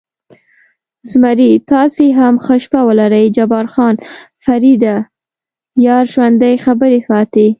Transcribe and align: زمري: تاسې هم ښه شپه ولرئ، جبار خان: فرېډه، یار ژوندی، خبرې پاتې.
زمري: 1.11 1.51
تاسې 1.71 2.05
هم 2.19 2.33
ښه 2.45 2.55
شپه 2.63 2.81
ولرئ، 2.87 3.25
جبار 3.37 3.65
خان: 3.73 3.95
فرېډه، 4.43 4.95
یار 5.85 6.05
ژوندی، 6.13 6.55
خبرې 6.65 6.99
پاتې. 7.09 7.47